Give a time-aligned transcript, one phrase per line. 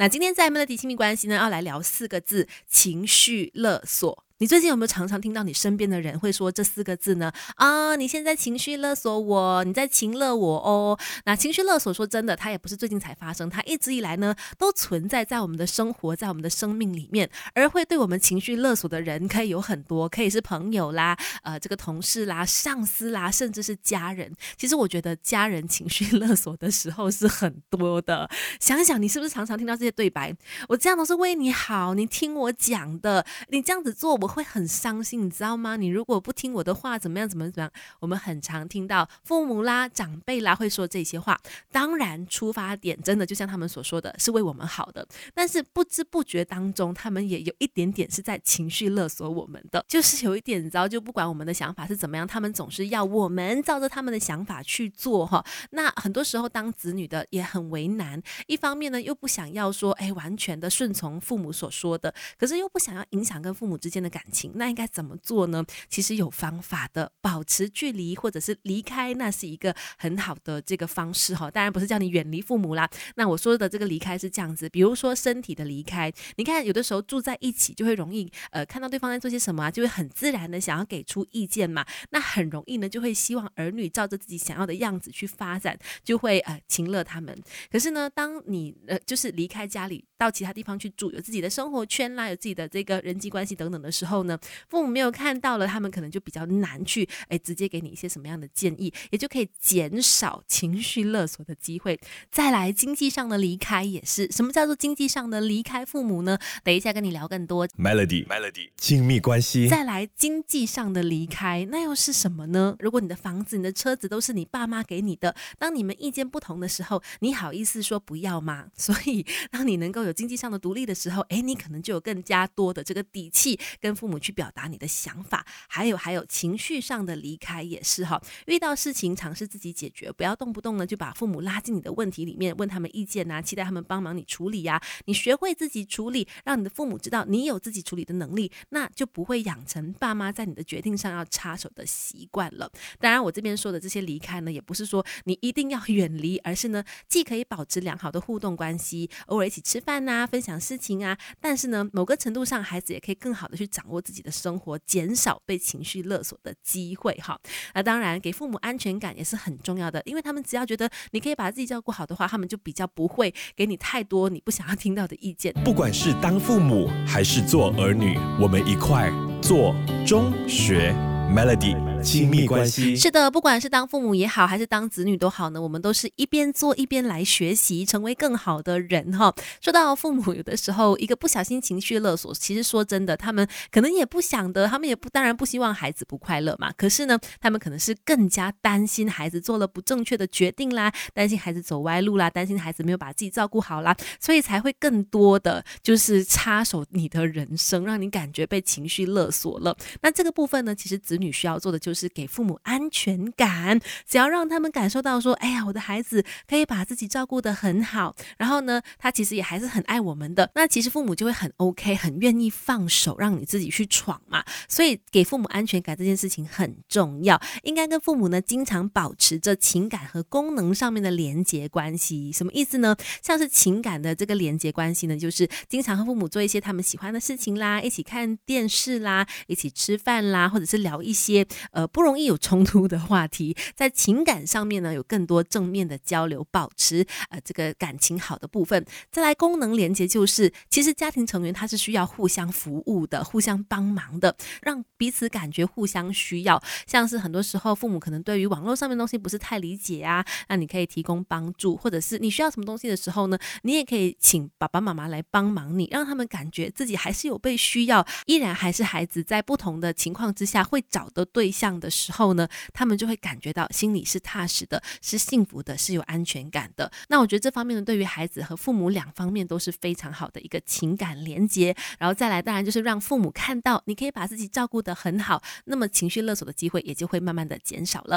[0.00, 4.27] 那今天在 Melody 亲密关系呢，要来聊四个字：情绪勒索。
[4.40, 7.32] 你最近有没有常常听到你身边的人会说这四个字呢？
[7.56, 10.96] 啊，你现在情绪勒索我，你在情勒我哦。
[11.24, 17.28] 那情绪勒索，说真的，它也不是最近才发生，它一直以来呢都存在在我们的生活，在我们的生命里面。
[17.52, 24.32] 而会对我们情绪勒索的人，可以有很多，可以是朋友啦，呃，这个同事啦，上司啦，甚至是家人。
[24.56, 28.30] 其实我觉得家人情绪勒索的时候是很多的。
[28.60, 30.32] 想想你是不是常常听到这些对白？
[30.68, 34.27] 我这样都是为你好，你听我讲的，你这样子做我。
[34.28, 35.76] 会很伤心，你知道吗？
[35.76, 37.28] 你如果不听我的话，怎么样？
[37.28, 37.72] 怎么怎么样？
[38.00, 41.40] 我们很常听到父母啦、长辈啦会说这些话。
[41.72, 55.44] 当然，出发点真的就像他们所说的是为我们好的，但是不知不觉当中，他们也有一点点是在情绪勒索我们的，就是有一点，你知道，就不管我们的想法是怎么样，他们总是要我们照着他们的想法去做哈。
[55.70, 64.17] 那很多时候，当子女的也很为难，一方面呢，又不想要说，哎，完全的顺从父母所说的，可是又不想要影响跟父母之间的感。
[64.18, 65.64] 感情那应该怎么做呢？
[65.88, 71.48] 其实有方法的，保持距离或者是离开，那是一个很好的这个方式哈。
[71.48, 72.90] 当然不是叫你远离父母啦。
[73.14, 76.12] 那我说的这个离开是这样子，比如说身体的离开。
[76.36, 81.86] 你看有的时候住在一起就会容易呃看到对方在做些什么啊，就会很自然的想要给出意见嘛。
[82.10, 87.40] 那很容易呢就会希望儿女照着自己想要的样子去发展，就会呃情乐他们。
[87.70, 94.07] 可是呢，当你呃就是离开家里到其他地方去住，有自己的生活圈啦，有自己的这个人际关系等等的时候。
[94.08, 102.00] 后呢，父母没有看到了，他们可能就比较难去哎，直接给你一些什么样的建议，也就可以减少情绪勒索的机会。
[102.32, 106.38] 再来，经济上的离开也是，什么叫做经济上的离开父母呢？
[106.64, 107.68] 等一下跟你聊更多。
[107.68, 109.68] Melody，Melody，亲密关系。
[109.68, 112.74] 再来，经济上的离开，那又是什么呢？
[112.78, 118.68] 如果你的房子、你的车子都是你爸妈给你的，当你们意见不同的时候，你好意思说不要吗？
[118.74, 123.97] 所以，当你能够有经济上的独立的时候，哎，你可能就有更加多的这个底气跟。
[123.98, 128.22] 父母去表达你的想法，还有还有情绪上的离开也是哈。
[128.46, 134.80] 遇到事情尝试自己解决，不要动不动呢就把父母拉进你的问题里面，问他们意见呐，期待他们帮忙你处理呀。
[135.06, 142.70] 你学会自己处理，让你的父母知道你有自己处理的能力，那就不会养成爸妈在你的决定上要插手的习惯了。
[143.00, 153.87] 当然，我这边说的这些离开呢，也不是说你一定要 远离，而是呢既可以保持良好的互动关系，偶尔一起吃饭呐，分享事情啊，但是呢某个程度上，孩子也可以更好的去掌。
[153.88, 157.12] 握自己的生活，减少被情绪勒索的机会。
[157.14, 157.38] 哈，
[157.74, 165.52] 那当然给父母安全感也是很重要的，因为他们只要觉得你可以把自己照顾好的话，他们就比较不会给你太多你不想要听到的意见。
[165.64, 169.12] 不管是当父母还是做儿女，我们一块
[169.42, 169.74] 做
[170.06, 170.92] 中学
[171.34, 171.97] Melody。
[172.02, 179.34] 亲密关系是的，不管是当父母也好，还是当子女都好呢，我们都是一边做一边来学习，成为更好的人哈。
[179.60, 186.72] 说到父母，有的时候一个不小心情绪勒索，其实说真的，他们可能也不想的，他们也不当然不希望孩子不快乐嘛。
[186.76, 199.76] 可是呢，他们可能是更加担心孩子做了不正确的决定啦，担心孩子走歪路啦，担心孩子没有把自己照顾好啦，所以才会更多的就是插手你的人生，让你感觉被情绪勒索了。
[200.00, 201.87] 那这个部分呢，其实子女需要做的就。
[201.88, 214.44] 就是给父母安全感，只要让他们感受到说，哎呀，我的孩子可以把自己照顾得很好，然后呢，他其实也还是很爱我们的，那其实父母就会很 OK，很愿意放手让你自己去闯嘛。
[214.68, 222.30] 所以给父母安全感这件事情很重要，应该跟父母呢经常保持着情感和功能上面的连接关系。
[222.30, 222.94] 什么意思呢？
[223.22, 231.46] 像是情感的这个连接关系呢，就是经常和父母做一些他们喜欢的事情啦，一起看电视啦，一起吃饭啦，或者是聊一些。
[231.78, 238.84] 呃不容易有冲突的话题，在情感上面呢，有更多正面的交流，保持呃这个感情好的部分。
[239.12, 246.60] 再来功能连接，就是其实家庭成员他是需要互相服务的，互相帮忙的，让彼此感觉互相需要。
[246.84, 261.67] 像是很多时候父母可能对于网络上面东西不是太理解啊，那你可以提供帮助，或者是你需要什么东西的时候呢，你也可以请爸爸妈妈来帮忙你，让他们感觉自己还是有被需要，依然还是孩子在不同的情况之下会找的对象。
[261.68, 266.90] 样的时候呢，他们就会感觉到心里是踏实的，是幸福的，是有安全感的。
[267.08, 271.76] 那我觉得这方面呢，对于孩子和父母两方面都是非常好的一个情感连接。
[271.98, 278.16] 然后再来，当然就是让父母看到你可以把自己照顾得很好，那么情绪勒索的机会也就会慢慢的减少了。